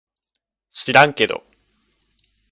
[0.71, 1.43] しらんけど